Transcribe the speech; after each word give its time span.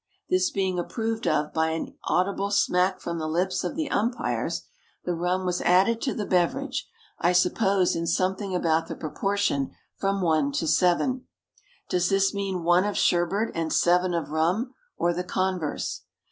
This 0.31 0.49
being 0.49 0.79
approved 0.79 1.27
of 1.27 1.53
by 1.53 1.67
an 1.69 1.95
audible 2.05 2.49
smack 2.49 2.99
from 2.99 3.19
the 3.19 3.27
lips 3.27 3.63
of 3.63 3.75
the 3.75 3.91
umpires, 3.91 4.63
the 5.05 5.13
rum 5.13 5.45
was 5.45 5.61
added 5.61 6.01
to 6.01 6.15
the 6.15 6.25
beverage, 6.25 6.89
I 7.19 7.33
suppose, 7.33 7.95
in 7.95 8.07
something 8.07 8.55
about 8.55 8.87
the 8.87 8.95
proportion 8.95 9.75
from 9.95 10.23
one 10.23 10.53
to 10.53 10.65
seven. 10.65 11.27
Does 11.87 12.09
this 12.09 12.33
mean 12.33 12.63
one 12.63 12.83
of 12.83 12.97
sherbet 12.97 13.51
and 13.53 13.71
seven 13.71 14.15
of 14.15 14.31
rum, 14.31 14.73
or 14.97 15.13
the 15.13 15.23
converse? 15.23 16.01